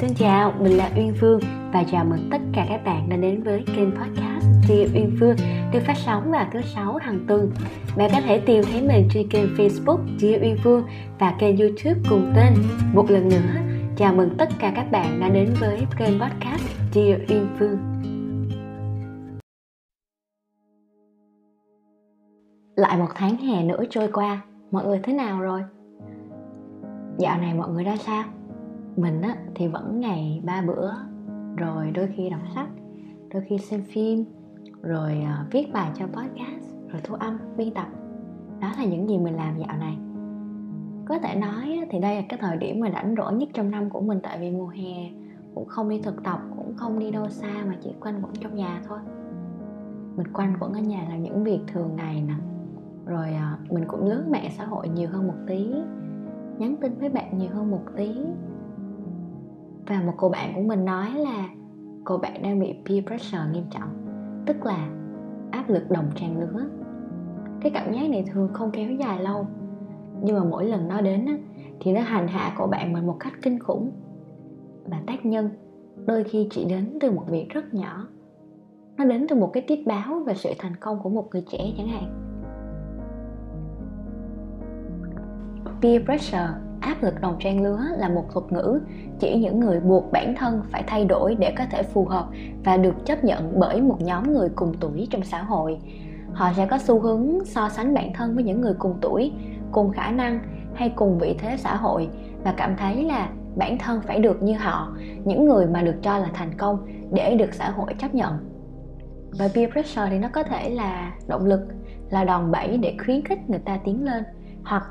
Xin 0.00 0.14
chào, 0.14 0.52
mình 0.60 0.76
là 0.76 0.90
Uyên 0.96 1.14
Phương 1.20 1.40
và 1.72 1.84
chào 1.90 2.04
mừng 2.04 2.28
tất 2.30 2.38
cả 2.52 2.66
các 2.68 2.84
bạn 2.84 3.08
đã 3.08 3.16
đến 3.16 3.42
với 3.42 3.64
kênh 3.76 3.90
podcast 3.90 4.44
Dear 4.68 4.94
Uyên 4.94 5.16
Phương 5.20 5.36
được 5.72 5.80
phát 5.86 5.96
sóng 5.96 6.30
vào 6.30 6.46
thứ 6.52 6.60
sáu 6.62 6.96
hàng 6.96 7.24
tuần. 7.28 7.50
Bạn 7.96 8.10
có 8.12 8.20
thể 8.20 8.40
tìm 8.46 8.64
thấy 8.72 8.82
mình 8.82 9.08
trên 9.12 9.28
kênh 9.28 9.54
Facebook 9.54 10.18
Dear 10.18 10.42
Uyên 10.42 10.56
Phương 10.64 10.84
và 11.18 11.36
kênh 11.38 11.56
YouTube 11.56 12.00
cùng 12.10 12.32
tên. 12.36 12.54
Một 12.94 13.10
lần 13.10 13.28
nữa, 13.28 13.60
chào 13.96 14.14
mừng 14.14 14.30
tất 14.38 14.48
cả 14.58 14.72
các 14.76 14.90
bạn 14.90 15.20
đã 15.20 15.28
đến 15.28 15.54
với 15.60 15.86
kênh 15.98 16.20
podcast 16.20 16.62
Dear 16.92 17.20
Uyên 17.28 17.48
Phương. 17.58 17.78
Lại 22.76 22.98
một 22.98 23.08
tháng 23.14 23.36
hè 23.36 23.64
nữa 23.64 23.84
trôi 23.90 24.08
qua, 24.12 24.40
mọi 24.70 24.84
người 24.84 25.00
thế 25.02 25.12
nào 25.12 25.40
rồi? 25.40 25.62
Dạo 27.18 27.38
này 27.38 27.54
mọi 27.54 27.68
người 27.68 27.84
ra 27.84 27.96
sao? 27.96 28.24
Mình 28.98 29.22
á 29.22 29.36
thì 29.54 29.68
vẫn 29.68 30.00
ngày 30.00 30.42
ba 30.44 30.62
bữa. 30.66 30.90
Rồi 31.56 31.90
đôi 31.90 32.08
khi 32.16 32.30
đọc 32.30 32.40
sách 32.54 32.68
đôi 33.34 33.42
khi 33.48 33.58
xem 33.58 33.82
phim 33.82 34.24
rồi 34.82 35.22
uh, 35.22 35.52
viết 35.52 35.72
bài 35.72 35.90
cho 35.94 36.06
podcast 36.06 36.74
rồi 36.88 37.00
thu 37.04 37.14
âm 37.14 37.38
biên 37.56 37.74
tập. 37.74 37.86
Đó 38.60 38.72
là 38.78 38.84
những 38.84 39.08
gì 39.08 39.18
mình 39.18 39.36
làm 39.36 39.58
dạo 39.58 39.76
này. 39.78 39.98
Có 41.06 41.18
thể 41.18 41.34
nói 41.34 41.80
thì 41.90 41.98
đây 41.98 42.16
là 42.16 42.22
cái 42.28 42.38
thời 42.42 42.56
điểm 42.56 42.80
mà 42.80 42.90
rảnh 42.90 43.14
rỗi 43.18 43.34
nhất 43.34 43.48
trong 43.54 43.70
năm 43.70 43.90
của 43.90 44.00
mình 44.00 44.18
tại 44.22 44.38
vì 44.40 44.50
mùa 44.50 44.68
hè 44.68 45.10
cũng 45.54 45.68
không 45.68 45.88
đi 45.88 46.00
thực 46.02 46.24
tập 46.24 46.40
cũng 46.56 46.74
không 46.76 46.98
đi 46.98 47.10
đâu 47.10 47.28
xa 47.28 47.64
mà 47.66 47.76
chỉ 47.80 47.90
quanh 48.00 48.22
quẩn 48.22 48.32
trong 48.40 48.54
nhà 48.54 48.82
thôi. 48.88 48.98
Mình 50.16 50.32
quanh 50.32 50.56
quẩn 50.60 50.72
ở 50.72 50.80
nhà 50.80 51.06
làm 51.08 51.22
những 51.22 51.44
việc 51.44 51.60
thường 51.66 51.96
ngày 51.96 52.22
nè. 52.28 52.34
Rồi 53.06 53.28
à, 53.28 53.58
mình 53.70 53.84
cũng 53.88 54.08
lướt 54.08 54.24
mạng 54.30 54.50
xã 54.56 54.64
hội 54.64 54.88
nhiều 54.88 55.08
hơn 55.12 55.26
một 55.26 55.36
tí 55.46 55.74
nhắn 56.58 56.76
tin 56.80 56.98
với 56.98 57.08
bạn 57.08 57.38
nhiều 57.38 57.50
hơn 57.54 57.70
một 57.70 57.82
tí 57.96 58.16
và 59.88 60.02
một 60.06 60.12
cô 60.16 60.28
bạn 60.28 60.52
của 60.54 60.62
mình 60.62 60.84
nói 60.84 61.10
là 61.14 61.48
cô 62.04 62.18
bạn 62.18 62.42
đang 62.42 62.60
bị 62.60 62.74
peer 62.86 63.04
pressure 63.04 63.42
nghiêm 63.52 63.64
trọng, 63.70 63.90
tức 64.46 64.66
là 64.66 64.88
áp 65.50 65.70
lực 65.70 65.90
đồng 65.90 66.10
trang 66.14 66.38
lứa. 66.38 66.64
Cái 67.60 67.72
cảm 67.74 67.92
giác 67.92 68.10
này 68.10 68.24
thường 68.32 68.48
không 68.52 68.70
kéo 68.70 68.90
dài 68.90 69.22
lâu, 69.22 69.46
nhưng 70.22 70.36
mà 70.36 70.44
mỗi 70.44 70.64
lần 70.64 70.88
nó 70.88 71.00
đến 71.00 71.26
thì 71.80 71.92
nó 71.92 72.00
hành 72.00 72.28
hạ 72.28 72.54
cô 72.58 72.66
bạn 72.66 72.92
mình 72.92 73.06
một 73.06 73.16
cách 73.20 73.32
kinh 73.42 73.58
khủng. 73.58 73.90
Và 74.84 75.02
tác 75.06 75.26
nhân, 75.26 75.50
đôi 76.06 76.24
khi 76.24 76.48
chỉ 76.50 76.64
đến 76.64 76.98
từ 77.00 77.10
một 77.10 77.24
việc 77.28 77.48
rất 77.48 77.74
nhỏ. 77.74 78.08
Nó 78.96 79.04
đến 79.04 79.26
từ 79.28 79.36
một 79.36 79.50
cái 79.52 79.64
tiết 79.66 79.86
báo 79.86 80.20
về 80.26 80.34
sự 80.34 80.50
thành 80.58 80.76
công 80.76 80.98
của 81.02 81.10
một 81.10 81.28
người 81.32 81.44
trẻ 81.50 81.58
chẳng 81.76 81.88
hạn. 81.88 82.14
Peer 85.82 86.02
pressure 86.04 86.67
áp 86.80 87.02
lực 87.02 87.20
đồng 87.20 87.36
trang 87.40 87.62
lứa 87.62 87.80
là 87.96 88.08
một 88.08 88.24
thuật 88.32 88.52
ngữ, 88.52 88.80
chỉ 89.18 89.38
những 89.38 89.60
người 89.60 89.80
buộc 89.80 90.12
bản 90.12 90.34
thân 90.34 90.62
phải 90.70 90.84
thay 90.86 91.04
đổi 91.04 91.34
để 91.34 91.54
có 91.58 91.64
thể 91.70 91.82
phù 91.82 92.04
hợp 92.04 92.26
và 92.64 92.76
được 92.76 92.94
chấp 93.04 93.24
nhận 93.24 93.60
bởi 93.60 93.80
một 93.80 94.00
nhóm 94.00 94.32
người 94.32 94.48
cùng 94.48 94.74
tuổi 94.80 95.08
trong 95.10 95.22
xã 95.22 95.42
hội. 95.42 95.78
Họ 96.32 96.52
sẽ 96.56 96.66
có 96.66 96.78
xu 96.78 97.00
hướng 97.00 97.44
so 97.44 97.68
sánh 97.68 97.94
bản 97.94 98.12
thân 98.12 98.34
với 98.34 98.44
những 98.44 98.60
người 98.60 98.74
cùng 98.78 98.94
tuổi, 99.00 99.32
cùng 99.72 99.92
khả 99.92 100.10
năng 100.10 100.40
hay 100.74 100.92
cùng 100.96 101.18
vị 101.18 101.36
thế 101.38 101.56
xã 101.56 101.76
hội 101.76 102.08
và 102.44 102.54
cảm 102.56 102.76
thấy 102.76 103.04
là 103.04 103.28
bản 103.56 103.78
thân 103.78 104.00
phải 104.00 104.20
được 104.20 104.42
như 104.42 104.54
họ, 104.54 104.92
những 105.24 105.46
người 105.46 105.66
mà 105.66 105.82
được 105.82 105.96
cho 106.02 106.18
là 106.18 106.28
thành 106.34 106.54
công 106.58 106.86
để 107.12 107.34
được 107.34 107.54
xã 107.54 107.70
hội 107.70 107.94
chấp 107.98 108.14
nhận. 108.14 108.32
Và 109.38 109.48
peer 109.54 109.72
pressure 109.72 110.06
thì 110.10 110.18
nó 110.18 110.28
có 110.32 110.42
thể 110.42 110.70
là 110.70 111.12
động 111.28 111.44
lực, 111.44 111.60
là 112.10 112.24
đòn 112.24 112.50
bẩy 112.50 112.76
để 112.76 112.96
khuyến 113.04 113.24
khích 113.24 113.50
người 113.50 113.58
ta 113.58 113.78
tiến 113.84 114.04
lên 114.04 114.24
hoặc 114.64 114.82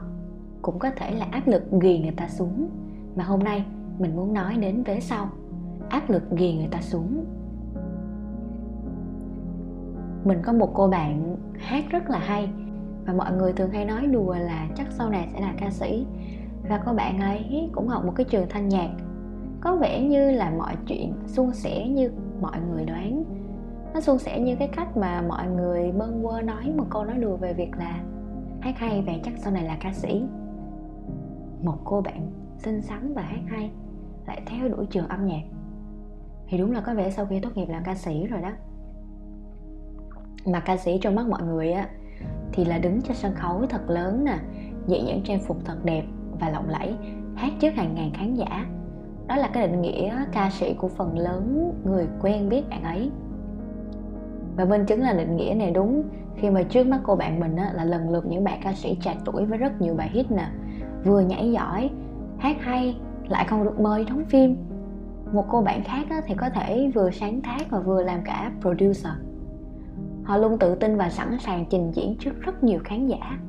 cũng 0.67 0.79
có 0.79 0.89
thể 0.95 1.11
là 1.11 1.27
áp 1.31 1.47
lực 1.47 1.63
ghi 1.81 1.99
người 1.99 2.13
ta 2.17 2.27
xuống. 2.27 2.69
Mà 3.15 3.23
hôm 3.23 3.39
nay, 3.39 3.65
mình 3.99 4.15
muốn 4.15 4.33
nói 4.33 4.57
đến 4.57 4.83
vế 4.83 4.99
sau. 4.99 5.29
Áp 5.89 6.09
lực 6.09 6.23
ghi 6.31 6.53
người 6.53 6.67
ta 6.71 6.81
xuống. 6.81 7.25
Mình 10.23 10.37
có 10.43 10.53
một 10.53 10.71
cô 10.73 10.87
bạn 10.87 11.35
hát 11.57 11.85
rất 11.89 12.09
là 12.09 12.19
hay, 12.19 12.49
và 13.05 13.13
mọi 13.13 13.31
người 13.31 13.53
thường 13.53 13.69
hay 13.69 13.85
nói 13.85 14.07
đùa 14.07 14.35
là 14.39 14.67
chắc 14.75 14.87
sau 14.91 15.09
này 15.09 15.27
sẽ 15.33 15.41
là 15.41 15.53
ca 15.57 15.69
sĩ. 15.69 16.05
Và 16.69 16.81
cô 16.85 16.93
bạn 16.93 17.19
ấy 17.19 17.69
cũng 17.71 17.87
học 17.87 18.05
một 18.05 18.13
cái 18.15 18.25
trường 18.29 18.45
thanh 18.49 18.69
nhạc. 18.69 18.89
Có 19.61 19.75
vẻ 19.75 20.01
như 20.01 20.31
là 20.31 20.51
mọi 20.57 20.75
chuyện 20.87 21.13
suôn 21.27 21.53
sẻ 21.53 21.87
như 21.87 22.11
mọi 22.41 22.57
người 22.71 22.85
đoán. 22.85 23.23
Nó 23.93 23.99
suôn 23.99 24.17
sẻ 24.17 24.39
như 24.39 24.55
cái 24.55 24.67
cách 24.67 24.97
mà 24.97 25.21
mọi 25.21 25.47
người 25.47 25.91
bâng 25.91 26.23
quơ 26.23 26.41
nói 26.41 26.73
một 26.77 26.85
câu 26.89 27.05
nói 27.05 27.17
đùa 27.17 27.35
về 27.35 27.53
việc 27.53 27.71
là 27.77 27.99
hát 28.61 28.77
hay 28.77 29.03
vậy 29.05 29.21
chắc 29.23 29.33
sau 29.37 29.53
này 29.53 29.63
là 29.63 29.77
ca 29.79 29.93
sĩ 29.93 30.23
một 31.61 31.77
cô 31.83 32.01
bạn 32.01 32.31
xinh 32.57 32.81
xắn 32.81 33.13
và 33.13 33.21
hát 33.21 33.41
hay 33.47 33.71
lại 34.27 34.41
theo 34.45 34.69
đuổi 34.69 34.85
trường 34.89 35.07
âm 35.07 35.25
nhạc. 35.25 35.41
Thì 36.47 36.57
đúng 36.57 36.71
là 36.71 36.81
có 36.81 36.93
vẻ 36.93 37.09
sau 37.09 37.25
khi 37.25 37.39
tốt 37.39 37.49
nghiệp 37.55 37.69
làm 37.69 37.83
ca 37.83 37.95
sĩ 37.95 38.27
rồi 38.27 38.41
đó. 38.41 38.51
Mà 40.45 40.59
ca 40.59 40.77
sĩ 40.77 40.99
trong 41.01 41.15
mắt 41.15 41.27
mọi 41.27 41.43
người 41.43 41.71
á 41.71 41.89
thì 42.53 42.65
là 42.65 42.77
đứng 42.77 43.01
trên 43.01 43.15
sân 43.15 43.33
khấu 43.35 43.65
thật 43.69 43.89
lớn 43.89 44.23
nè 44.23 44.37
diện 44.87 45.05
những 45.05 45.21
trang 45.23 45.39
phục 45.39 45.57
thật 45.65 45.85
đẹp 45.85 46.03
và 46.39 46.49
lộng 46.49 46.69
lẫy 46.69 46.95
hát 47.35 47.53
trước 47.59 47.73
hàng 47.75 47.95
ngàn 47.95 48.11
khán 48.13 48.33
giả. 48.33 48.65
Đó 49.27 49.35
là 49.35 49.49
cái 49.53 49.67
định 49.67 49.81
nghĩa 49.81 50.25
ca 50.31 50.49
sĩ 50.49 50.73
của 50.73 50.87
phần 50.87 51.17
lớn 51.17 51.73
người 51.85 52.07
quen 52.21 52.49
biết 52.49 52.69
bạn 52.69 52.83
ấy. 52.83 53.11
Và 54.55 54.65
minh 54.65 54.85
chứng 54.85 55.01
là 55.01 55.13
định 55.13 55.35
nghĩa 55.35 55.53
này 55.57 55.71
đúng 55.71 56.03
khi 56.35 56.49
mà 56.49 56.63
trước 56.63 56.87
mắt 56.87 56.99
cô 57.03 57.15
bạn 57.15 57.39
mình 57.39 57.55
á, 57.55 57.71
là 57.73 57.83
lần 57.83 58.09
lượt 58.09 58.25
những 58.25 58.43
bạn 58.43 58.59
ca 58.63 58.73
sĩ 58.73 58.97
trẻ 59.01 59.17
tuổi 59.25 59.45
với 59.45 59.57
rất 59.57 59.81
nhiều 59.81 59.93
bài 59.93 60.09
hit 60.13 60.31
nè 60.31 60.47
vừa 61.03 61.19
nhảy 61.19 61.51
giỏi, 61.51 61.89
hát 62.37 62.57
hay, 62.59 62.97
lại 63.27 63.47
còn 63.49 63.63
được 63.63 63.79
mời 63.79 64.05
đóng 64.05 64.25
phim. 64.25 64.55
Một 65.33 65.45
cô 65.49 65.61
bạn 65.61 65.83
khác 65.83 66.23
thì 66.27 66.33
có 66.37 66.49
thể 66.49 66.91
vừa 66.95 67.11
sáng 67.11 67.41
tác 67.41 67.69
và 67.69 67.79
vừa 67.79 68.03
làm 68.03 68.19
cả 68.25 68.51
producer. 68.61 69.13
Họ 70.23 70.37
luôn 70.37 70.57
tự 70.59 70.75
tin 70.75 70.97
và 70.97 71.09
sẵn 71.09 71.37
sàng 71.39 71.65
trình 71.69 71.91
diễn 71.91 72.15
trước 72.19 72.41
rất 72.41 72.63
nhiều 72.63 72.79
khán 72.83 73.07
giả. 73.07 73.39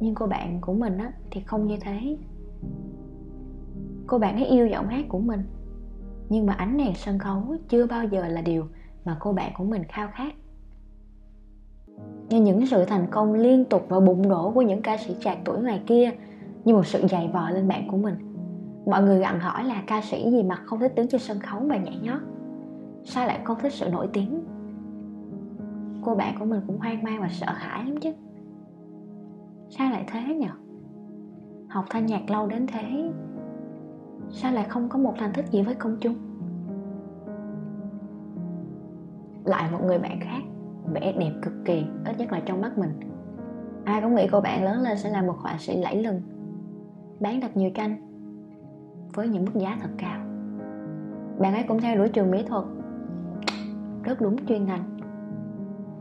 Nhưng 0.00 0.14
cô 0.14 0.26
bạn 0.26 0.60
của 0.60 0.72
mình 0.74 0.98
thì 1.30 1.40
không 1.40 1.66
như 1.66 1.76
thế. 1.80 2.16
Cô 4.06 4.18
bạn 4.18 4.36
ấy 4.36 4.46
yêu 4.46 4.66
giọng 4.66 4.88
hát 4.88 5.04
của 5.08 5.18
mình, 5.18 5.42
nhưng 6.28 6.46
mà 6.46 6.52
ánh 6.52 6.76
đèn 6.76 6.94
sân 6.94 7.18
khấu 7.18 7.42
chưa 7.68 7.86
bao 7.86 8.04
giờ 8.04 8.28
là 8.28 8.40
điều 8.42 8.66
mà 9.04 9.16
cô 9.20 9.32
bạn 9.32 9.52
của 9.58 9.64
mình 9.64 9.82
khao 9.88 10.08
khát 10.12 10.34
như 12.28 12.40
những 12.40 12.66
sự 12.66 12.84
thành 12.84 13.06
công 13.10 13.34
liên 13.34 13.64
tục 13.64 13.86
và 13.88 14.00
bùng 14.00 14.28
nổ 14.28 14.50
của 14.50 14.62
những 14.62 14.82
ca 14.82 14.96
sĩ 14.96 15.16
trạc 15.20 15.38
tuổi 15.44 15.58
ngoài 15.58 15.82
kia 15.86 16.10
như 16.64 16.74
một 16.74 16.86
sự 16.86 17.06
dày 17.10 17.30
vò 17.32 17.50
lên 17.50 17.68
bạn 17.68 17.88
của 17.90 17.96
mình. 17.96 18.14
Mọi 18.86 19.02
người 19.02 19.18
gặng 19.18 19.40
hỏi 19.40 19.64
là 19.64 19.82
ca 19.86 20.00
sĩ 20.02 20.30
gì 20.30 20.42
mà 20.42 20.54
không 20.54 20.80
thích 20.80 20.94
đứng 20.94 21.08
trên 21.08 21.20
sân 21.20 21.38
khấu 21.38 21.60
và 21.60 21.76
nhảy 21.76 21.98
nhót? 22.02 22.20
Sao 23.04 23.26
lại 23.26 23.40
không 23.44 23.58
thích 23.60 23.72
sự 23.72 23.88
nổi 23.88 24.08
tiếng? 24.12 24.44
Cô 26.02 26.14
bạn 26.14 26.34
của 26.38 26.44
mình 26.44 26.60
cũng 26.66 26.78
hoang 26.78 27.02
mang 27.02 27.20
và 27.20 27.28
sợ 27.30 27.46
hãi 27.48 27.84
lắm 27.84 27.96
chứ. 28.00 28.10
Sao 29.68 29.90
lại 29.90 30.04
thế 30.12 30.34
nhỉ 30.34 30.48
học 31.68 31.84
thanh 31.90 32.06
nhạc 32.06 32.30
lâu 32.30 32.46
đến 32.46 32.66
thế, 32.66 33.10
sao 34.30 34.52
lại 34.52 34.66
không 34.68 34.88
có 34.88 34.98
một 34.98 35.14
thành 35.18 35.32
tích 35.34 35.46
gì 35.50 35.62
với 35.62 35.74
công 35.74 35.96
chúng? 36.00 36.14
Lại 39.44 39.70
một 39.72 39.78
người 39.86 39.98
bạn 39.98 40.20
khác 40.20 40.42
vẻ 40.92 41.12
đẹp 41.18 41.32
cực 41.42 41.52
kỳ 41.64 41.84
ít 42.04 42.18
nhất 42.18 42.32
là 42.32 42.40
trong 42.46 42.60
mắt 42.60 42.78
mình. 42.78 42.90
Ai 43.84 44.00
cũng 44.00 44.14
nghĩ 44.14 44.28
cô 44.32 44.40
bạn 44.40 44.64
lớn 44.64 44.82
lên 44.82 44.98
sẽ 44.98 45.10
là 45.10 45.22
một 45.22 45.36
họa 45.38 45.56
sĩ 45.58 45.76
lẫy 45.76 46.02
lừng 46.02 46.20
bán 47.20 47.40
thật 47.40 47.56
nhiều 47.56 47.70
tranh 47.70 47.96
với 49.14 49.28
những 49.28 49.44
mức 49.44 49.54
giá 49.54 49.78
thật 49.80 49.90
cao. 49.98 50.20
Bạn 51.38 51.54
ấy 51.54 51.62
cũng 51.68 51.80
theo 51.80 51.96
đuổi 51.96 52.08
trường 52.08 52.30
mỹ 52.30 52.42
thuật 52.46 52.64
rất 54.04 54.20
đúng 54.20 54.46
chuyên 54.46 54.64
ngành. 54.64 54.98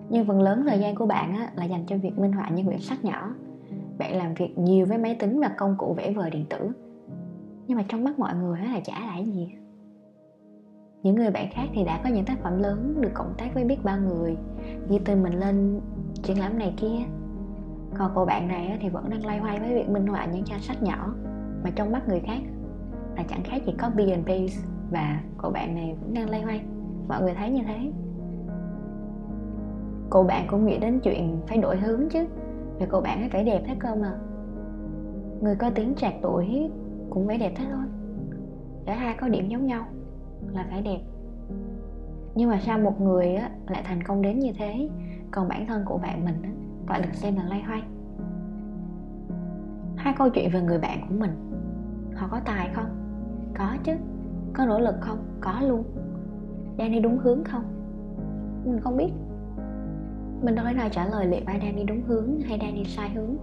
Nhưng 0.09 0.27
phần 0.27 0.41
lớn 0.41 0.63
thời 0.67 0.79
gian 0.79 0.95
của 0.95 1.05
bạn 1.05 1.35
á, 1.35 1.49
là 1.55 1.65
dành 1.65 1.85
cho 1.87 1.97
việc 1.97 2.19
minh 2.19 2.31
họa 2.31 2.49
những 2.49 2.65
quyển 2.65 2.79
sách 2.79 3.05
nhỏ. 3.05 3.35
Bạn 3.97 4.17
làm 4.17 4.33
việc 4.33 4.57
nhiều 4.57 4.85
với 4.85 4.97
máy 4.97 5.15
tính 5.19 5.39
và 5.39 5.51
công 5.57 5.75
cụ 5.77 5.93
vẽ 5.93 6.11
vời 6.11 6.29
điện 6.29 6.45
tử. 6.49 6.69
Nhưng 7.67 7.77
mà 7.77 7.83
trong 7.87 8.03
mắt 8.03 8.19
mọi 8.19 8.35
người 8.35 8.59
á, 8.59 8.73
là 8.73 8.79
chả 8.79 8.99
là 8.99 9.17
gì 9.17 9.55
những 11.05 11.15
người 11.15 11.31
bạn 11.31 11.47
khác 11.51 11.69
thì 11.73 11.83
đã 11.83 12.01
có 12.03 12.09
những 12.09 12.25
tác 12.25 12.39
phẩm 12.43 12.59
lớn 12.59 13.01
được 13.01 13.09
cộng 13.13 13.33
tác 13.37 13.53
với 13.53 13.63
biết 13.63 13.83
bao 13.83 13.97
người. 13.99 14.37
Như 14.89 14.99
tên 15.05 15.23
mình 15.23 15.39
lên, 15.39 15.81
triển 16.23 16.39
lãm 16.39 16.59
này 16.59 16.73
kia. 16.77 16.97
Còn 17.97 18.11
cô 18.15 18.25
bạn 18.25 18.47
này 18.47 18.77
thì 18.81 18.89
vẫn 18.89 19.09
đang 19.09 19.25
loay 19.25 19.39
hoay 19.39 19.59
với 19.59 19.73
việc 19.73 19.89
minh 19.89 20.07
họa 20.07 20.25
những 20.25 20.43
trang 20.43 20.59
sách 20.59 20.83
nhỏ, 20.83 21.13
mà 21.63 21.69
trong 21.75 21.91
mắt 21.91 22.07
người 22.07 22.19
khác 22.19 22.39
là 23.17 23.23
chẳng 23.29 23.43
khác 23.43 23.61
gì 23.65 23.73
có 23.77 23.89
and 23.97 24.27
paste, 24.27 24.67
và 24.91 25.21
cô 25.37 25.49
bạn 25.49 25.75
này 25.75 25.95
vẫn 26.01 26.13
đang 26.13 26.29
loay 26.29 26.41
hoay. 26.41 26.61
Mọi 27.07 27.21
người 27.21 27.33
thấy 27.33 27.49
như 27.49 27.63
thế. 27.67 27.91
Cô 30.09 30.23
bạn 30.23 30.47
cũng 30.49 30.65
nghĩ 30.65 30.77
đến 30.77 30.99
chuyện 30.99 31.37
phải 31.47 31.57
đổi 31.57 31.77
hướng 31.77 32.09
chứ, 32.09 32.25
vì 32.79 32.85
cô 32.89 33.01
bạn 33.01 33.19
ấy 33.19 33.29
vẻ 33.29 33.43
đẹp 33.43 33.63
thế 33.67 33.75
cơ 33.79 33.95
mà. 33.95 34.11
Người 35.41 35.55
có 35.55 35.69
tiếng 35.69 35.95
trạc 35.95 36.13
tuổi 36.21 36.69
cũng 37.09 37.27
vẻ 37.27 37.37
đẹp 37.37 37.53
thế 37.55 37.65
thôi. 37.71 37.85
Cả 38.85 38.95
hai 38.95 39.15
có 39.19 39.27
điểm 39.27 39.49
giống 39.49 39.65
nhau 39.65 39.85
là 40.55 40.65
phải 40.69 40.81
đẹp. 40.81 40.99
Nhưng 42.35 42.49
mà 42.49 42.59
sao 42.59 42.79
một 42.79 43.01
người 43.01 43.35
á, 43.35 43.49
lại 43.67 43.83
thành 43.85 44.03
công 44.03 44.21
đến 44.21 44.39
như 44.39 44.53
thế? 44.57 44.89
Còn 45.31 45.47
bản 45.47 45.67
thân 45.67 45.85
của 45.85 45.97
bạn 45.97 46.25
mình 46.25 46.41
á, 46.43 46.49
lại 46.89 47.01
được 47.01 47.13
xem 47.13 47.35
là 47.35 47.43
loay 47.43 47.61
hoay. 47.61 47.83
Hai 49.95 50.13
câu 50.17 50.29
chuyện 50.29 50.49
về 50.53 50.61
người 50.61 50.79
bạn 50.79 51.05
của 51.09 51.15
mình 51.15 51.31
họ 52.15 52.27
có 52.31 52.39
tài 52.45 52.69
không? 52.73 52.89
Có 53.57 53.77
chứ. 53.83 53.93
Có 54.53 54.65
nỗ 54.65 54.79
lực 54.79 54.95
không? 55.01 55.17
Có 55.41 55.61
luôn. 55.61 55.83
Đang 56.77 56.91
đi 56.91 56.99
đúng 56.99 57.17
hướng 57.17 57.43
không? 57.43 57.63
Mình 58.65 58.79
không 58.79 58.97
biết. 58.97 59.11
Mình 60.41 60.55
đâu 60.55 60.65
thể 60.65 60.73
nào 60.73 60.89
trả 60.91 61.07
lời 61.07 61.25
liệu 61.25 61.41
ai 61.45 61.59
đang 61.59 61.75
đi 61.75 61.83
đúng 61.83 62.01
hướng 62.01 62.39
hay 62.39 62.57
đang 62.57 62.75
đi 62.75 62.83
sai 62.83 63.09
hướng 63.09 63.37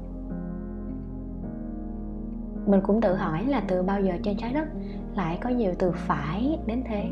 mình 2.67 2.81
cũng 2.82 3.00
tự 3.00 3.14
hỏi 3.14 3.44
là 3.47 3.62
từ 3.69 3.82
bao 3.82 4.00
giờ 4.00 4.14
trên 4.23 4.37
trái 4.37 4.53
đất 4.53 4.69
lại 5.17 5.38
có 5.43 5.50
nhiều 5.50 5.73
từ 5.79 5.93
phải 5.94 6.59
đến 6.67 6.82
thế? 6.88 7.05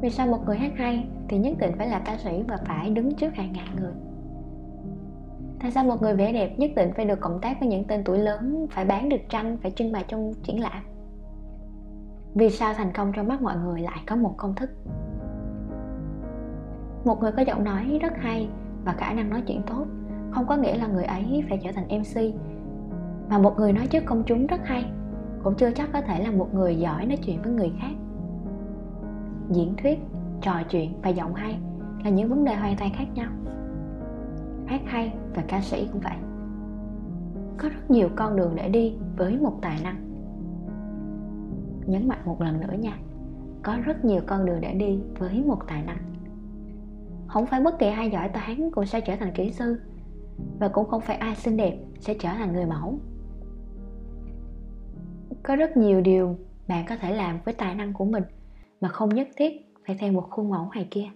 Vì 0.00 0.10
sao 0.10 0.26
một 0.26 0.38
người 0.46 0.56
hát 0.56 0.72
hay 0.76 1.08
thì 1.28 1.38
nhất 1.38 1.58
định 1.58 1.72
phải 1.78 1.88
là 1.88 1.98
ca 1.98 2.16
sĩ 2.16 2.42
và 2.48 2.56
phải 2.56 2.90
đứng 2.90 3.14
trước 3.14 3.34
hàng 3.34 3.52
ngàn 3.52 3.68
người? 3.80 3.92
Tại 5.60 5.70
sao 5.70 5.84
một 5.84 6.02
người 6.02 6.14
vẽ 6.14 6.32
đẹp 6.32 6.58
nhất 6.58 6.70
định 6.76 6.90
phải 6.96 7.04
được 7.04 7.20
cộng 7.20 7.40
tác 7.40 7.60
với 7.60 7.68
những 7.68 7.84
tên 7.84 8.02
tuổi 8.04 8.18
lớn, 8.18 8.66
phải 8.70 8.84
bán 8.84 9.08
được 9.08 9.20
tranh, 9.28 9.56
phải 9.62 9.70
trưng 9.70 9.92
bày 9.92 10.04
trong 10.08 10.32
triển 10.42 10.60
lãm? 10.60 10.82
Vì 12.34 12.50
sao 12.50 12.74
thành 12.74 12.92
công 12.92 13.12
trong 13.12 13.28
mắt 13.28 13.42
mọi 13.42 13.56
người 13.56 13.80
lại 13.80 14.00
có 14.06 14.16
một 14.16 14.34
công 14.36 14.54
thức? 14.54 14.70
Một 17.04 17.20
người 17.20 17.32
có 17.32 17.42
giọng 17.42 17.64
nói 17.64 17.98
rất 18.02 18.12
hay 18.16 18.48
và 18.84 18.92
khả 18.92 19.12
năng 19.12 19.30
nói 19.30 19.42
chuyện 19.46 19.62
tốt, 19.66 19.86
không 20.30 20.46
có 20.46 20.56
nghĩa 20.56 20.76
là 20.76 20.86
người 20.86 21.04
ấy 21.04 21.44
phải 21.48 21.60
trở 21.64 21.72
thành 21.72 22.00
mc 22.00 22.34
mà 23.28 23.38
một 23.38 23.54
người 23.56 23.72
nói 23.72 23.86
trước 23.86 24.02
công 24.06 24.22
chúng 24.26 24.46
rất 24.46 24.60
hay, 24.64 24.84
cũng 25.42 25.54
chưa 25.54 25.70
chắc 25.70 25.92
có 25.92 26.00
thể 26.00 26.24
là 26.24 26.30
một 26.30 26.54
người 26.54 26.76
giỏi 26.76 27.06
nói 27.06 27.16
chuyện 27.16 27.42
với 27.42 27.52
người 27.52 27.72
khác. 27.80 27.92
Diễn 29.50 29.74
thuyết, 29.82 29.98
trò 30.40 30.62
chuyện 30.70 31.00
và 31.02 31.10
giọng 31.10 31.34
hay 31.34 31.58
là 32.04 32.10
những 32.10 32.28
vấn 32.28 32.44
đề 32.44 32.54
hoàn 32.54 32.76
toàn 32.76 32.90
khác 32.94 33.06
nhau. 33.14 33.30
Hát 34.66 34.80
hay 34.86 35.12
và 35.34 35.42
ca 35.48 35.60
sĩ 35.60 35.88
cũng 35.92 36.00
vậy. 36.00 36.16
Có 37.58 37.68
rất 37.68 37.90
nhiều 37.90 38.08
con 38.16 38.36
đường 38.36 38.52
để 38.56 38.68
đi 38.68 38.96
với 39.16 39.38
một 39.38 39.58
tài 39.62 39.78
năng. 39.82 39.96
Nhấn 41.86 42.08
mạnh 42.08 42.18
một 42.24 42.40
lần 42.40 42.60
nữa 42.60 42.74
nha, 42.78 42.98
có 43.62 43.76
rất 43.84 44.04
nhiều 44.04 44.20
con 44.26 44.46
đường 44.46 44.60
để 44.60 44.74
đi 44.74 45.02
với 45.18 45.44
một 45.46 45.58
tài 45.68 45.82
năng. 45.82 45.98
Không 47.26 47.46
phải 47.46 47.60
bất 47.60 47.78
kỳ 47.78 47.86
ai 47.86 48.10
giỏi 48.10 48.28
toán 48.28 48.70
cũng 48.70 48.86
sẽ 48.86 49.00
trở 49.00 49.16
thành 49.16 49.32
kỹ 49.34 49.52
sư, 49.52 49.80
và 50.58 50.68
cũng 50.68 50.88
không 50.88 51.00
phải 51.00 51.16
ai 51.16 51.34
xinh 51.34 51.56
đẹp 51.56 51.78
sẽ 52.00 52.14
trở 52.20 52.28
thành 52.28 52.52
người 52.52 52.66
mẫu 52.66 52.98
có 55.42 55.56
rất 55.56 55.76
nhiều 55.76 56.00
điều 56.00 56.36
bạn 56.68 56.84
có 56.88 56.96
thể 56.96 57.14
làm 57.14 57.38
với 57.44 57.54
tài 57.54 57.74
năng 57.74 57.92
của 57.92 58.04
mình 58.04 58.24
mà 58.80 58.88
không 58.88 59.08
nhất 59.08 59.28
thiết 59.36 59.74
phải 59.86 59.96
theo 60.00 60.12
một 60.12 60.30
khuôn 60.30 60.50
mẫu 60.50 60.68
này 60.74 60.88
kia. 60.90 61.06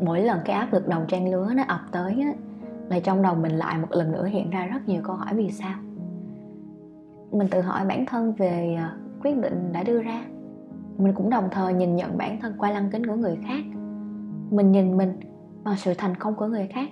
Mỗi 0.00 0.20
lần 0.20 0.38
cái 0.44 0.56
áp 0.56 0.72
lực 0.72 0.88
đồng 0.88 1.04
trang 1.08 1.30
lứa 1.30 1.52
nó 1.56 1.62
ập 1.68 1.80
tới 1.92 2.20
á, 2.20 2.32
là 2.88 3.00
trong 3.00 3.22
đầu 3.22 3.34
mình 3.34 3.52
lại 3.52 3.78
một 3.78 3.88
lần 3.90 4.12
nữa 4.12 4.26
hiện 4.26 4.50
ra 4.50 4.66
rất 4.66 4.88
nhiều 4.88 5.00
câu 5.04 5.16
hỏi 5.16 5.34
vì 5.34 5.50
sao. 5.50 5.74
Mình 7.32 7.48
tự 7.50 7.60
hỏi 7.60 7.86
bản 7.86 8.06
thân 8.06 8.32
về 8.32 8.74
à, 8.78 8.96
quyết 9.22 9.36
định 9.36 9.72
đã 9.72 9.82
đưa 9.82 10.02
ra. 10.02 10.24
Mình 10.98 11.14
cũng 11.14 11.30
đồng 11.30 11.48
thời 11.50 11.74
nhìn 11.74 11.96
nhận 11.96 12.18
bản 12.18 12.40
thân 12.40 12.54
qua 12.58 12.70
lăng 12.70 12.90
kính 12.90 13.06
của 13.06 13.14
người 13.14 13.38
khác. 13.42 13.64
Mình 14.50 14.72
nhìn 14.72 14.96
mình 14.96 15.20
bằng 15.64 15.76
sự 15.76 15.94
thành 15.98 16.14
công 16.14 16.34
của 16.34 16.46
người 16.46 16.66
khác. 16.66 16.88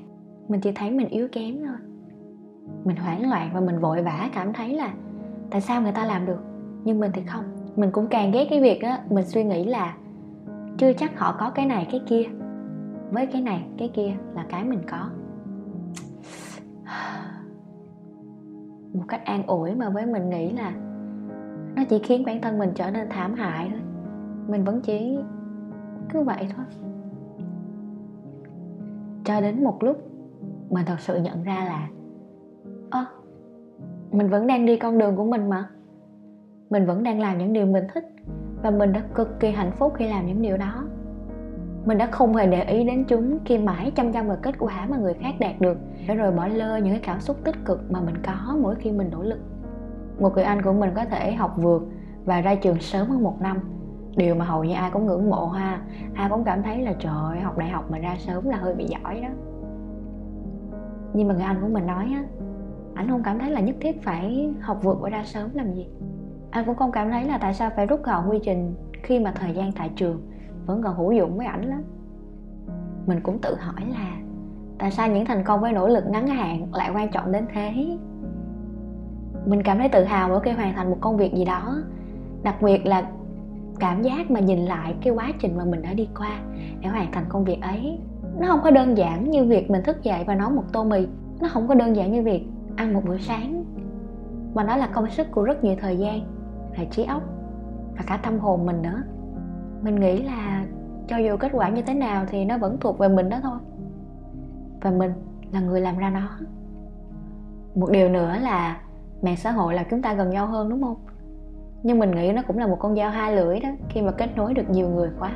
Mình 0.49 0.61
chỉ 0.61 0.73
thấy 0.73 0.91
mình 0.91 1.09
yếu 1.09 1.29
kém 1.33 1.59
thôi. 1.59 1.77
Mình 2.85 2.97
hoảng 2.97 3.31
loạn 3.31 3.51
và 3.55 3.61
mình 3.61 3.79
vội 3.79 4.03
vã 4.03 4.31
cảm 4.35 4.53
thấy 4.53 4.75
là 4.75 4.95
tại 5.51 5.61
sao 5.61 5.83
người 5.83 5.93
ta 5.93 6.05
làm 6.05 6.27
được? 6.27 6.41
Nhưng 6.85 7.01
mình 7.01 7.11
thì 7.15 7.23
không. 7.23 7.45
Mình 7.77 7.91
cũng 7.91 8.07
càng 8.07 8.31
ghét 8.31 8.47
cái 8.51 8.61
việc 8.61 8.83
á 8.83 9.05
mình 9.11 9.25
suy 9.25 9.45
nghĩ 9.45 9.65
là 9.65 9.97
chưa 10.79 10.93
chắc 10.93 11.19
họ 11.19 11.37
có 11.39 11.51
cái 11.51 11.67
này 11.67 11.89
cái 11.91 12.03
kia. 12.07 12.23
Với 13.11 13.27
cái 13.27 13.43
này 13.43 13.67
cái 13.79 13.89
kia 13.95 14.15
là 14.35 14.47
cái 14.49 14.65
mình 14.65 14.81
có. 14.91 15.11
Một 18.95 19.05
cách 19.09 19.25
an 19.25 19.47
ủi 19.47 19.75
mà 19.75 19.91
với 19.91 20.07
mình 20.07 20.31
nghĩ 20.31 20.51
là 20.51 20.73
nó 21.77 21.85
chỉ 21.89 21.99
khiến 21.99 22.25
bản 22.27 22.41
thân 22.41 22.59
mình 22.59 22.71
trở 22.75 22.91
nên 22.91 23.09
thảm 23.09 23.35
hại 23.35 23.69
thôi. 23.71 23.81
Mình 24.49 24.65
vẫn 24.65 24.81
chỉ 24.81 25.19
cứ 26.13 26.23
vậy 26.23 26.49
thôi. 26.57 26.65
Cho 29.25 29.41
đến 29.41 29.65
một 29.65 29.83
lúc 29.83 29.97
mình 30.71 30.85
thật 30.87 31.01
sự 31.01 31.21
nhận 31.23 31.43
ra 31.43 31.65
là 31.65 31.89
ơ 32.91 33.01
à, 33.01 33.07
mình 34.17 34.29
vẫn 34.29 34.47
đang 34.47 34.67
đi 34.67 34.77
con 34.77 34.99
đường 34.99 35.17
của 35.17 35.25
mình 35.25 35.49
mà. 35.49 35.69
Mình 36.71 36.87
vẫn 36.87 37.03
đang 37.03 37.21
làm 37.21 37.39
những 37.39 37.53
điều 37.53 37.67
mình 37.67 37.85
thích 37.95 38.05
và 38.63 38.71
mình 38.71 38.93
đã 38.93 39.03
cực 39.15 39.41
kỳ 39.41 39.51
hạnh 39.51 39.73
phúc 39.73 39.93
khi 39.97 40.09
làm 40.09 40.27
những 40.27 40.43
điều 40.43 40.57
đó. 40.57 40.85
Mình 41.85 41.99
đã 41.99 42.07
không 42.07 42.37
hề 42.37 42.47
để 42.47 42.63
ý 42.63 42.85
đến 42.85 43.05
chúng 43.09 43.39
khi 43.45 43.59
mãi 43.59 43.93
chăm 43.97 44.13
chăm 44.13 44.29
vào 44.29 44.37
kết 44.43 44.55
quả 44.59 44.87
mà 44.91 44.97
người 44.97 45.15
khác 45.15 45.35
đạt 45.39 45.61
được, 45.61 45.79
để 46.09 46.15
rồi 46.15 46.33
bỏ 46.33 46.47
lơ 46.47 46.77
những 46.77 46.93
cái 46.93 47.03
cảm 47.03 47.21
xúc 47.21 47.37
tích 47.45 47.65
cực 47.65 47.91
mà 47.91 48.01
mình 48.01 48.15
có 48.27 48.57
mỗi 48.61 48.75
khi 48.75 48.93
mình 48.93 49.09
nỗ 49.11 49.23
lực. 49.23 49.39
Một 50.21 50.35
người 50.35 50.45
anh 50.45 50.63
của 50.63 50.73
mình 50.73 50.91
có 50.97 51.05
thể 51.05 51.33
học 51.33 51.55
vượt 51.57 51.83
và 52.25 52.41
ra 52.41 52.55
trường 52.55 52.81
sớm 52.81 53.09
hơn 53.09 53.23
một 53.23 53.41
năm. 53.41 53.59
Điều 54.17 54.35
mà 54.35 54.45
hầu 54.45 54.65
như 54.65 54.75
ai 54.75 54.91
cũng 54.91 55.07
ngưỡng 55.07 55.31
mộ 55.31 55.47
ha. 55.47 55.81
Ai 56.15 56.31
cũng 56.31 56.45
cảm 56.45 56.63
thấy 56.63 56.83
là, 56.83 56.95
trời 56.99 57.41
học 57.41 57.59
đại 57.59 57.69
học 57.69 57.91
mà 57.91 57.99
ra 57.99 58.17
sớm 58.19 58.49
là 58.49 58.57
hơi 58.57 58.75
bị 58.75 58.85
giỏi 58.85 59.21
đó. 59.21 59.29
Nhưng 61.15 61.29
mà 61.29 61.35
người 61.35 61.43
anh 61.43 61.61
của 61.63 61.69
mình 61.69 61.87
nói 61.87 62.05
á 62.15 62.25
anh 62.97 63.09
không 63.09 63.23
cảm 63.23 63.39
thấy 63.39 63.51
là 63.51 63.61
nhất 63.61 63.77
thiết 63.81 64.03
phải 64.03 64.51
học 64.61 64.79
vượt 64.83 64.99
qua 65.01 65.11
ra 65.11 65.25
sớm 65.25 65.51
làm 65.55 65.75
gì. 65.75 65.87
Anh 66.51 66.65
cũng 66.65 66.77
không 66.77 66.93
cảm 66.93 67.11
thấy 67.11 67.25
là 67.25 67.39
tại 67.39 67.55
sao 67.55 67.71
phải 67.77 67.87
rút 67.87 68.03
gọn 68.03 68.29
quy 68.29 68.39
trình 68.43 68.75
khi 69.03 69.19
mà 69.19 69.33
thời 69.33 69.55
gian 69.55 69.73
tại 69.73 69.91
trường 69.97 70.31
vẫn 70.67 70.83
còn 70.83 70.97
hữu 70.97 71.13
dụng 71.13 71.37
với 71.37 71.47
ảnh 71.47 71.63
lắm. 71.63 71.83
Mình 73.07 73.21
cũng 73.23 73.39
tự 73.39 73.55
hỏi 73.59 73.87
là 73.89 74.17
tại 74.79 74.91
sao 74.91 75.09
những 75.09 75.25
thành 75.25 75.45
công 75.45 75.61
với 75.61 75.73
nỗ 75.73 75.89
lực 75.89 76.05
ngắn 76.11 76.27
hạn 76.27 76.67
lại 76.73 76.91
quan 76.95 77.09
trọng 77.11 77.33
đến 77.33 77.47
thế? 77.55 77.99
Mình 79.47 79.63
cảm 79.63 79.79
thấy 79.79 79.89
tự 79.89 80.05
hào 80.05 80.29
mỗi 80.29 80.41
khi 80.41 80.51
hoàn 80.51 80.75
thành 80.75 80.91
một 80.91 80.99
công 81.01 81.17
việc 81.17 81.35
gì 81.35 81.45
đó, 81.45 81.77
đặc 82.43 82.63
biệt 82.63 82.87
là 82.87 83.11
cảm 83.81 84.03
giác 84.03 84.31
mà 84.31 84.41
nhìn 84.41 84.59
lại 84.59 84.95
cái 85.03 85.13
quá 85.13 85.33
trình 85.39 85.57
mà 85.57 85.65
mình 85.65 85.83
đã 85.83 85.95
đi 85.95 86.09
qua 86.19 86.41
để 86.81 86.89
hoàn 86.89 87.13
thành 87.13 87.25
công 87.29 87.45
việc 87.45 87.63
ấy. 87.63 87.99
Nó 88.39 88.47
không 88.47 88.61
có 88.65 88.71
đơn 88.71 88.97
giản 88.97 89.31
như 89.31 89.45
việc 89.45 89.71
mình 89.71 89.83
thức 89.83 90.03
dậy 90.03 90.25
và 90.27 90.35
nấu 90.35 90.51
một 90.51 90.65
tô 90.73 90.85
mì. 90.85 91.07
Nó 91.41 91.49
không 91.49 91.69
có 91.69 91.75
đơn 91.75 91.97
giản 91.97 92.13
như 92.13 92.23
việc 92.23 92.47
ăn 92.77 92.95
một 92.95 93.03
bữa 93.05 93.19
sáng 93.19 93.65
mà 94.55 94.65
nó 94.65 94.77
là 94.77 94.87
công 94.87 95.11
sức 95.11 95.31
của 95.31 95.43
rất 95.43 95.65
nhiều 95.65 95.77
thời 95.81 95.99
gian 95.99 96.21
là 96.79 96.85
trí 96.91 97.05
óc 97.05 97.23
và 97.97 98.05
cả 98.07 98.17
tâm 98.17 98.39
hồn 98.39 98.67
mình 98.67 98.83
nữa. 98.83 99.03
Mình 99.83 100.01
nghĩ 100.01 100.23
là 100.23 100.65
cho 101.09 101.17
dù 101.17 101.37
kết 101.37 101.53
quả 101.53 101.69
như 101.69 101.83
thế 101.83 101.95
nào 101.95 102.25
thì 102.29 102.45
nó 102.45 102.59
vẫn 102.59 102.77
thuộc 102.81 102.99
về 102.99 103.09
mình 103.09 103.29
đó 103.29 103.39
thôi. 103.43 103.59
Và 104.81 104.91
mình 104.91 105.13
là 105.53 105.61
người 105.61 105.81
làm 105.81 105.99
ra 105.99 106.11
nó. 106.11 106.31
Một 107.75 107.91
điều 107.91 108.09
nữa 108.09 108.37
là 108.43 108.81
mạng 109.23 109.37
xã 109.37 109.51
hội 109.51 109.75
làm 109.75 109.87
chúng 109.91 110.03
ta 110.03 110.15
gần 110.15 110.31
nhau 110.31 110.47
hơn, 110.47 110.69
đúng 110.69 110.83
không? 110.83 110.97
Nhưng 111.83 111.99
mình 111.99 112.11
nghĩ 112.11 112.33
nó 112.33 112.43
cũng 112.47 112.59
là 112.59 112.67
một 112.67 112.77
con 112.79 112.97
dao 112.97 113.11
hai 113.11 113.37
lưỡi 113.37 113.61
đó, 113.61 113.69
khi 113.89 114.03
mà 114.03 114.13
kết 114.13 114.37
nối 114.37 114.55
được 114.55 114.71
nhiều 114.71 114.89
người 114.89 115.11
quá. 115.19 115.33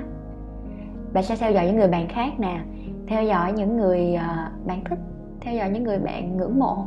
Bạn 1.12 1.24
sẽ 1.24 1.36
theo 1.36 1.52
dõi 1.52 1.66
những 1.66 1.76
người 1.76 1.88
bạn 1.88 2.08
khác 2.08 2.40
nè, 2.40 2.60
theo 3.08 3.24
dõi 3.24 3.52
những 3.52 3.76
người 3.76 4.14
ờ, 4.14 4.50
bạn 4.66 4.84
thích, 4.84 4.98
theo 5.40 5.54
dõi 5.54 5.70
những 5.70 5.84
người 5.84 5.98
bạn 5.98 6.36
ngưỡng 6.36 6.58
mộ 6.58 6.86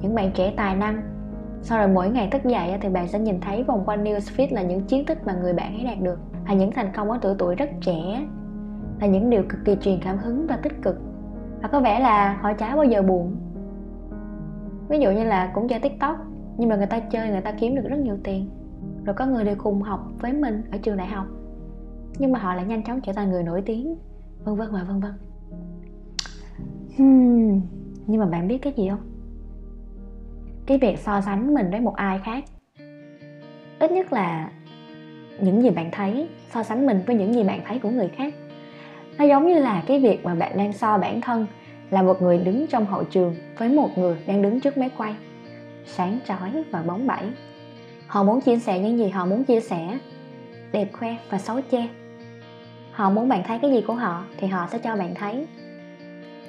những 0.00 0.14
bạn 0.14 0.30
trẻ 0.34 0.52
tài 0.56 0.76
năng. 0.76 1.02
Sau 1.62 1.78
rồi 1.78 1.88
mỗi 1.88 2.10
ngày 2.10 2.28
thức 2.30 2.44
dậy 2.44 2.78
thì 2.80 2.88
bạn 2.88 3.08
sẽ 3.08 3.18
nhìn 3.18 3.40
thấy 3.40 3.62
vòng 3.62 3.82
quanh 3.86 4.04
newsfeed 4.04 4.54
là 4.54 4.62
những 4.62 4.80
chiến 4.80 5.04
tích 5.06 5.26
mà 5.26 5.32
người 5.32 5.52
bạn 5.52 5.74
ấy 5.74 5.84
đạt 5.84 6.00
được 6.00 6.20
là 6.46 6.54
những 6.54 6.72
thành 6.72 6.92
công 6.96 7.10
ở 7.10 7.18
tuổi 7.22 7.34
tuổi 7.38 7.54
rất 7.54 7.70
trẻ. 7.80 8.26
Là 9.00 9.06
những 9.06 9.30
điều 9.30 9.42
cực 9.48 9.60
kỳ 9.64 9.76
truyền 9.80 10.00
cảm 10.04 10.18
hứng 10.18 10.46
và 10.46 10.56
tích 10.56 10.82
cực. 10.82 11.00
Và 11.62 11.68
có 11.68 11.80
vẻ 11.80 12.00
là 12.00 12.38
họ 12.40 12.52
chả 12.52 12.76
bao 12.76 12.84
giờ 12.84 13.02
buồn. 13.02 13.36
Ví 14.88 14.98
dụ 14.98 15.10
như 15.10 15.24
là 15.24 15.50
cũng 15.54 15.68
chơi 15.68 15.80
tiktok 15.80 16.16
nhưng 16.56 16.68
mà 16.68 16.76
người 16.76 16.86
ta 16.86 17.00
chơi 17.00 17.30
người 17.30 17.40
ta 17.40 17.52
kiếm 17.52 17.74
được 17.74 17.82
rất 17.88 17.98
nhiều 17.98 18.16
tiền. 18.24 18.50
Rồi 19.04 19.14
có 19.14 19.26
người 19.26 19.44
đều 19.44 19.56
cùng 19.58 19.82
học 19.82 20.00
với 20.20 20.32
mình 20.32 20.62
ở 20.72 20.78
trường 20.78 20.96
đại 20.96 21.06
học. 21.06 21.26
Nhưng 22.18 22.32
mà 22.32 22.38
họ 22.38 22.54
lại 22.54 22.64
nhanh 22.64 22.84
chóng 22.84 23.00
trở 23.00 23.12
thành 23.12 23.30
người 23.30 23.42
nổi 23.42 23.62
tiếng. 23.66 23.96
Vân 24.44 24.56
vân 24.56 24.68
và 24.72 24.84
vân 24.84 25.00
vân. 25.00 25.12
Hmm, 26.96 27.60
nhưng 28.06 28.20
mà 28.20 28.26
bạn 28.26 28.48
biết 28.48 28.58
cái 28.58 28.72
gì 28.76 28.88
không? 28.88 29.11
Cái 30.72 30.78
việc 30.78 30.98
so 30.98 31.20
sánh 31.20 31.54
mình 31.54 31.70
với 31.70 31.80
một 31.80 31.96
ai 31.96 32.20
khác. 32.24 32.44
Ít 33.78 33.92
nhất 33.92 34.12
là 34.12 34.50
những 35.40 35.62
gì 35.62 35.70
bạn 35.70 35.90
thấy, 35.90 36.28
so 36.50 36.62
sánh 36.62 36.86
mình 36.86 37.02
với 37.06 37.16
những 37.16 37.34
gì 37.34 37.44
bạn 37.44 37.60
thấy 37.66 37.78
của 37.78 37.90
người 37.90 38.08
khác. 38.16 38.34
Nó 39.18 39.24
giống 39.24 39.46
như 39.46 39.58
là 39.58 39.82
cái 39.86 40.00
việc 40.00 40.24
mà 40.24 40.34
bạn 40.34 40.56
đang 40.56 40.72
so 40.72 40.98
bản 40.98 41.20
thân 41.20 41.46
là 41.90 42.02
một 42.02 42.22
người 42.22 42.38
đứng 42.38 42.66
trong 42.66 42.86
hậu 42.86 43.04
trường 43.04 43.36
với 43.58 43.68
một 43.68 43.98
người 43.98 44.16
đang 44.26 44.42
đứng 44.42 44.60
trước 44.60 44.78
máy 44.78 44.90
quay. 44.96 45.14
Sáng 45.86 46.18
chói 46.26 46.64
và 46.70 46.82
bóng 46.82 47.06
bẩy. 47.06 47.22
Họ 48.06 48.22
muốn 48.22 48.40
chia 48.40 48.58
sẻ 48.58 48.78
những 48.78 48.98
gì 48.98 49.08
họ 49.08 49.26
muốn 49.26 49.44
chia 49.44 49.60
sẻ, 49.60 49.98
đẹp 50.72 50.88
khoe 50.92 51.16
và 51.30 51.38
xấu 51.38 51.60
che. 51.70 51.88
Họ 52.92 53.10
muốn 53.10 53.28
bạn 53.28 53.42
thấy 53.46 53.58
cái 53.58 53.70
gì 53.70 53.80
của 53.86 53.94
họ 53.94 54.24
thì 54.38 54.46
họ 54.46 54.68
sẽ 54.72 54.78
cho 54.78 54.96
bạn 54.96 55.14
thấy. 55.14 55.46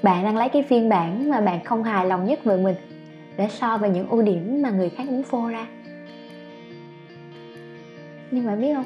Bạn 0.03 0.24
đang 0.24 0.38
lấy 0.38 0.50
cái 0.50 0.63
phiên 0.63 0.89
bản 0.89 1.30
mà 1.30 1.42
bạn 1.42 1.63
không 1.63 1.84
hài 1.84 2.06
lòng 2.06 2.25
nhất 2.25 2.44
về 2.44 2.58
mình 2.58 2.75
để 3.38 3.48
so 3.50 3.78
về 3.78 3.90
những 3.90 4.08
ưu 4.08 4.22
điểm 4.22 4.62
mà 4.62 4.70
người 4.70 4.90
khác 4.90 5.08
muốn 5.08 5.24
phô 5.24 5.48
ra. 5.48 5.68
Nhưng 8.32 8.46
mà 8.46 8.56
biết 8.56 8.74
không? 8.74 8.86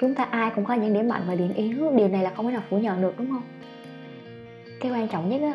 Chúng 0.00 0.14
ta 0.14 0.24
ai 0.24 0.50
cũng 0.54 0.64
có 0.64 0.74
những 0.74 0.94
điểm 0.94 1.08
mạnh 1.08 1.22
và 1.26 1.34
điểm 1.34 1.52
yếu. 1.54 1.90
Điều 1.90 2.08
này 2.08 2.22
là 2.22 2.30
không 2.30 2.46
thể 2.46 2.52
nào 2.52 2.62
phủ 2.70 2.78
nhận 2.78 3.02
được, 3.02 3.14
đúng 3.18 3.30
không? 3.30 3.42
Cái 4.80 4.92
quan 4.92 5.08
trọng 5.08 5.28
nhất 5.28 5.40
á, 5.42 5.54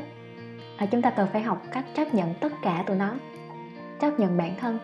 là 0.79 0.85
chúng 0.85 1.01
ta 1.01 1.09
cần 1.09 1.27
phải 1.33 1.41
học 1.41 1.63
cách 1.71 1.85
chấp 1.95 2.13
nhận 2.13 2.33
tất 2.39 2.53
cả 2.63 2.83
tụi 2.87 2.97
nó. 2.97 3.13
Chấp 3.99 4.19
nhận 4.19 4.37
bản 4.37 4.55
thân. 4.59 4.79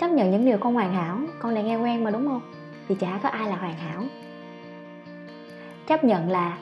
Chấp 0.00 0.08
nhận 0.08 0.30
những 0.30 0.44
điều 0.44 0.58
không 0.58 0.74
hoàn 0.74 0.94
hảo. 0.94 1.18
Con 1.38 1.54
lại 1.54 1.64
nghe 1.64 1.76
quen 1.76 2.04
mà, 2.04 2.10
đúng 2.10 2.26
không? 2.26 2.40
Thì 2.88 2.94
chả 2.94 3.20
có 3.22 3.28
ai 3.28 3.48
là 3.48 3.56
hoàn 3.56 3.74
hảo. 3.74 4.02
Chấp 5.86 6.04
nhận 6.04 6.30
là 6.30 6.58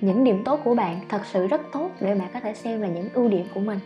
những 0.00 0.24
điểm 0.24 0.44
tốt 0.44 0.60
của 0.64 0.74
bạn 0.74 1.00
thật 1.08 1.26
sự 1.26 1.46
rất 1.46 1.60
tốt 1.72 1.90
để 2.00 2.14
bạn 2.14 2.28
có 2.34 2.40
thể 2.40 2.54
xem 2.54 2.82
là 2.82 2.88
những 2.88 3.08
ưu 3.14 3.28
điểm 3.28 3.46
của 3.54 3.60
mình 3.60 3.78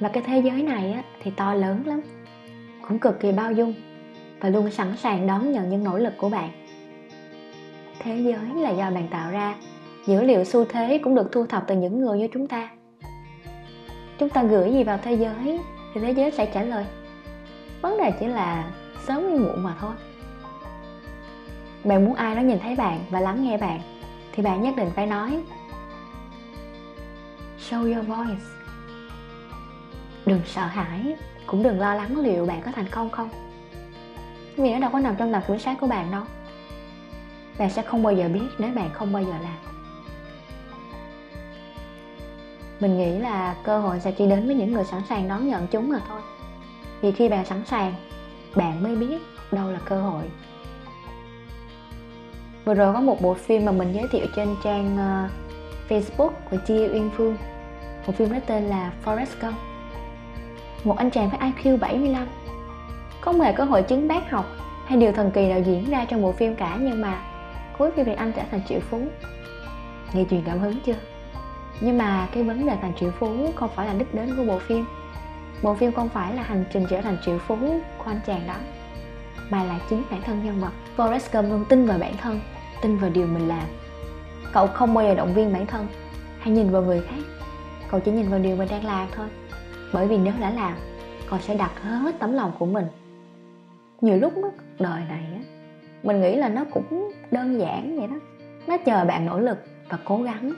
và 0.00 0.08
cái 0.08 0.22
thế 0.26 0.38
giới 0.38 0.62
này 0.62 0.92
á, 0.92 1.02
thì 1.22 1.30
to 1.30 1.54
lớn 1.54 1.82
lắm 1.86 2.00
cũng 2.88 2.98
cực 2.98 3.20
kỳ 3.20 3.32
bao 3.32 3.52
dung 3.52 3.74
và 4.40 4.48
luôn 4.48 4.70
sẵn 4.70 4.96
sàng 4.96 5.26
đón 5.26 5.52
nhận 5.52 5.68
những 5.68 5.84
nỗ 5.84 5.98
lực 5.98 6.12
của 6.18 6.28
bạn. 6.28 6.50
Thế 7.98 8.16
giới 8.16 8.62
là 8.62 8.70
do 8.70 8.90
bạn 8.90 9.08
tạo 9.10 9.30
ra 9.30 9.54
dữ 10.06 10.22
liệu 10.22 10.44
xu 10.44 10.64
thế 10.64 11.00
cũng 11.04 11.14
được 11.14 11.32
thu 11.32 11.46
thập 11.46 11.64
từ 11.66 11.76
những 11.76 12.00
người 12.00 12.18
như 12.18 12.28
chúng 12.32 12.46
ta. 12.46 12.70
Chúng 14.18 14.28
ta 14.28 14.42
gửi 14.42 14.72
gì 14.72 14.84
vào 14.84 14.98
thế 15.02 15.14
giới 15.14 15.60
thì 15.94 16.00
thế 16.00 16.10
giới 16.10 16.30
sẽ 16.30 16.46
trả 16.46 16.62
lời. 16.62 16.84
Vấn 17.82 17.98
đề 17.98 18.12
chỉ 18.20 18.26
là 18.26 18.70
sớm 19.06 19.22
hay 19.22 19.38
muộn 19.38 19.62
mà 19.62 19.74
thôi. 19.80 19.92
Bạn 21.84 22.04
muốn 22.04 22.14
ai 22.14 22.36
đó 22.36 22.40
nhìn 22.40 22.58
thấy 22.58 22.76
bạn 22.76 22.98
và 23.10 23.20
lắng 23.20 23.44
nghe 23.44 23.58
bạn 23.58 23.80
thì 24.32 24.42
bạn 24.42 24.62
nhất 24.62 24.74
định 24.76 24.90
phải 24.94 25.06
nói 25.06 25.42
show 27.58 27.94
your 27.94 28.06
voice 28.06 28.57
đừng 30.28 30.40
sợ 30.46 30.66
hãi 30.66 31.16
cũng 31.46 31.62
đừng 31.62 31.80
lo 31.80 31.94
lắng 31.94 32.18
liệu 32.20 32.46
bạn 32.46 32.62
có 32.62 32.72
thành 32.72 32.88
công 32.90 33.10
không. 33.10 33.28
Vì 34.56 34.72
nó 34.72 34.78
đâu 34.78 34.90
có 34.92 34.98
nằm 34.98 35.16
trong 35.16 35.32
tầm 35.32 35.42
kiểm 35.48 35.58
soát 35.58 35.76
của 35.80 35.86
bạn 35.86 36.10
đâu. 36.10 36.22
Bạn 37.58 37.70
sẽ 37.70 37.82
không 37.82 38.02
bao 38.02 38.12
giờ 38.12 38.28
biết 38.28 38.48
nếu 38.58 38.70
bạn 38.74 38.90
không 38.92 39.12
bao 39.12 39.22
giờ 39.22 39.34
làm. 39.42 39.56
Mình 42.80 42.98
nghĩ 42.98 43.18
là 43.18 43.56
cơ 43.64 43.80
hội 43.80 44.00
sẽ 44.00 44.12
chỉ 44.12 44.26
đến 44.26 44.46
với 44.46 44.54
những 44.54 44.72
người 44.72 44.84
sẵn 44.84 45.02
sàng 45.08 45.28
đón 45.28 45.48
nhận 45.48 45.66
chúng 45.66 45.88
mà 45.88 45.98
thôi. 46.08 46.20
Vì 47.00 47.12
khi 47.12 47.28
bạn 47.28 47.44
sẵn 47.44 47.64
sàng 47.64 47.94
bạn 48.54 48.82
mới 48.82 48.96
biết 48.96 49.18
đâu 49.52 49.70
là 49.70 49.78
cơ 49.84 50.02
hội. 50.02 50.24
Vừa 52.64 52.74
rồi 52.74 52.94
có 52.94 53.00
một 53.00 53.22
bộ 53.22 53.34
phim 53.34 53.64
mà 53.64 53.72
mình 53.72 53.92
giới 53.92 54.04
thiệu 54.12 54.26
trên 54.36 54.56
trang 54.64 54.94
uh, 54.94 55.30
Facebook 55.90 56.30
của 56.50 56.56
Chi 56.66 56.74
Uyên 56.74 57.10
Phương. 57.16 57.36
Một 58.06 58.12
phim 58.16 58.32
đó 58.32 58.38
tên 58.46 58.64
là 58.64 58.92
Forrest 59.04 59.40
Gump 59.40 59.56
một 60.84 60.96
anh 60.98 61.10
chàng 61.10 61.30
với 61.30 61.52
IQ 61.52 61.78
75 61.78 62.26
không 63.20 63.40
hề 63.40 63.52
cơ 63.52 63.64
hội 63.64 63.82
chứng 63.82 64.08
bác 64.08 64.30
học 64.30 64.46
hay 64.86 64.98
điều 64.98 65.12
thần 65.12 65.30
kỳ 65.30 65.48
nào 65.48 65.60
diễn 65.60 65.90
ra 65.90 66.04
trong 66.04 66.22
bộ 66.22 66.32
phim 66.32 66.54
cả, 66.54 66.78
nhưng 66.80 67.00
mà 67.00 67.22
cuối 67.78 67.90
phim 67.96 68.04
thì 68.04 68.14
anh 68.14 68.32
trở 68.32 68.42
thành 68.50 68.60
triệu 68.68 68.80
phú. 68.80 69.00
Nghe 70.12 70.24
truyền 70.30 70.42
cảm 70.46 70.58
hứng 70.58 70.80
chưa? 70.86 70.94
Nhưng 71.80 71.98
mà 71.98 72.28
cái 72.34 72.42
vấn 72.42 72.66
đề 72.66 72.76
thành 72.82 72.92
triệu 73.00 73.10
phú 73.10 73.52
không 73.56 73.70
phải 73.74 73.86
là 73.86 73.92
đích 73.92 74.14
đến 74.14 74.36
của 74.36 74.44
bộ 74.44 74.58
phim. 74.58 74.84
Bộ 75.62 75.74
phim 75.74 75.92
không 75.92 76.08
phải 76.08 76.34
là 76.34 76.42
hành 76.42 76.64
trình 76.72 76.86
trở 76.90 77.00
thành 77.00 77.16
triệu 77.24 77.38
phú 77.38 77.56
của 77.98 78.04
anh 78.04 78.20
chàng 78.26 78.46
đó, 78.46 78.54
mà 79.50 79.64
là 79.64 79.78
chính 79.90 80.02
bản 80.10 80.22
thân 80.22 80.44
nhân 80.44 80.60
vật. 80.60 80.72
Forrest 80.96 81.28
Gump 81.32 81.50
luôn 81.50 81.64
tin 81.68 81.86
vào 81.86 81.98
bản 81.98 82.16
thân, 82.16 82.40
tin 82.82 82.98
vào 82.98 83.10
điều 83.10 83.26
mình 83.26 83.48
làm. 83.48 83.66
Cậu 84.52 84.66
không 84.66 84.94
bao 84.94 85.04
giờ 85.04 85.14
động 85.14 85.34
viên 85.34 85.52
bản 85.52 85.66
thân 85.66 85.86
hay 86.38 86.54
nhìn 86.54 86.70
vào 86.70 86.82
người 86.82 87.02
khác, 87.08 87.22
cậu 87.90 88.00
chỉ 88.00 88.10
nhìn 88.10 88.28
vào 88.28 88.40
điều 88.40 88.56
mình 88.56 88.68
đang 88.70 88.84
làm 88.84 89.08
thôi 89.16 89.26
bởi 89.92 90.08
vì 90.08 90.18
nếu 90.18 90.34
đã 90.40 90.50
làm 90.50 90.74
con 91.30 91.40
sẽ 91.40 91.56
đặt 91.56 91.82
hết 91.82 92.14
tấm 92.18 92.32
lòng 92.32 92.52
của 92.58 92.66
mình. 92.66 92.86
Nhiều 94.00 94.16
lúc 94.16 94.32
đó, 94.42 94.50
đời 94.78 95.02
này 95.08 95.24
á 95.34 95.40
mình 96.02 96.20
nghĩ 96.20 96.36
là 96.36 96.48
nó 96.48 96.64
cũng 96.64 97.12
đơn 97.30 97.60
giản 97.60 97.96
vậy 97.96 98.06
đó. 98.06 98.16
Nó 98.66 98.76
chờ 98.78 99.04
bạn 99.04 99.26
nỗ 99.26 99.40
lực 99.40 99.58
và 99.88 99.98
cố 100.04 100.22
gắng 100.22 100.52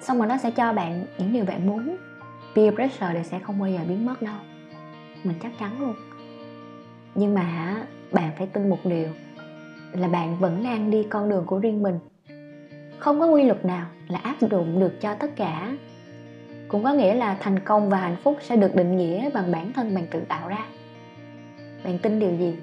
xong 0.00 0.18
rồi 0.18 0.26
nó 0.26 0.36
sẽ 0.36 0.50
cho 0.50 0.72
bạn 0.72 1.04
những 1.18 1.32
điều 1.32 1.44
bạn 1.44 1.66
muốn. 1.66 1.96
Peer 2.54 2.74
pressure 2.74 3.14
thì 3.14 3.24
sẽ 3.24 3.38
không 3.38 3.58
bao 3.58 3.68
giờ 3.68 3.80
biến 3.88 4.06
mất 4.06 4.22
đâu. 4.22 4.34
Mình 5.24 5.36
chắc 5.42 5.52
chắn 5.58 5.80
luôn. 5.80 5.94
Nhưng 7.14 7.34
mà 7.34 7.76
bạn 8.12 8.30
phải 8.38 8.46
tin 8.46 8.70
một 8.70 8.78
điều 8.84 9.08
là 9.92 10.08
bạn 10.08 10.38
vẫn 10.38 10.62
đang 10.64 10.90
đi 10.90 11.02
con 11.02 11.28
đường 11.28 11.44
của 11.46 11.58
riêng 11.58 11.82
mình. 11.82 11.98
Không 12.98 13.20
có 13.20 13.26
quy 13.26 13.44
luật 13.44 13.64
nào 13.64 13.86
là 14.08 14.18
áp 14.18 14.40
dụng 14.40 14.80
được 14.80 15.00
cho 15.00 15.14
tất 15.14 15.36
cả 15.36 15.72
cũng 16.72 16.84
có 16.84 16.92
nghĩa 16.92 17.14
là 17.14 17.36
thành 17.40 17.58
công 17.58 17.88
và 17.88 17.98
hạnh 17.98 18.16
phúc 18.22 18.38
sẽ 18.42 18.56
được 18.56 18.74
định 18.74 18.96
nghĩa 18.96 19.30
bằng 19.30 19.52
bản 19.52 19.72
thân 19.72 19.94
bạn 19.94 20.06
tự 20.10 20.20
tạo 20.20 20.48
ra. 20.48 20.64
Bạn 21.84 21.98
tin 21.98 22.18
điều 22.18 22.36
gì 22.36 22.54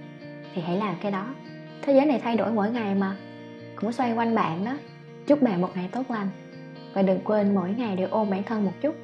thì 0.53 0.61
hãy 0.61 0.77
làm 0.77 0.95
cái 1.01 1.11
đó. 1.11 1.25
Thế 1.81 1.93
giới 1.93 2.05
này 2.05 2.19
thay 2.23 2.35
đổi 2.35 2.51
mỗi 2.51 2.71
ngày 2.71 2.95
mà. 2.95 3.15
Cũng 3.75 3.91
xoay 3.91 4.13
quanh 4.13 4.35
bạn 4.35 4.65
đó. 4.65 4.77
Chúc 5.27 5.41
bạn 5.41 5.61
một 5.61 5.69
ngày 5.75 5.89
tốt 5.91 6.11
lành. 6.11 6.27
Và 6.93 7.01
đừng 7.01 7.19
quên 7.23 7.55
mỗi 7.55 7.69
ngày 7.77 7.95
đều 7.95 8.07
ôm 8.11 8.29
bản 8.29 8.43
thân 8.43 8.65
một 8.65 8.73
chút. 8.81 8.95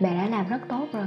Bạn 0.00 0.18
đã 0.18 0.28
làm 0.28 0.48
rất 0.48 0.60
tốt 0.68 0.86
rồi. 0.92 1.06